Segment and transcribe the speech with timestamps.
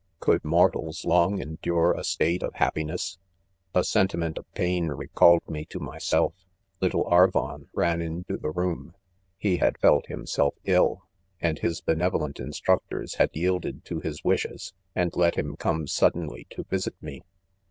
[0.19, 5.63] Could mortals long endure a state of happiness % '■A sentiment of pain recalled me
[5.65, 6.33] to myself.
[6.79, 8.95] Little Aryon ran into the room.
[9.37, 11.03] He had felt himself ill,
[11.39, 16.49] and his benevolent instructors had yielded to his wishes, and let him come sud denly
[16.49, 17.21] to visit me.